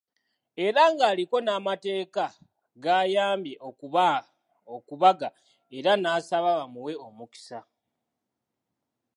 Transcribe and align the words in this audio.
Era 0.65 0.83
ng'aliko 0.93 1.37
n’amateeka 1.41 2.25
g'ayambye 2.83 3.55
okubaga 4.79 5.27
era 5.77 5.91
n'asaba 5.97 6.49
bamuwe 6.59 6.93
omukisa. 7.07 7.59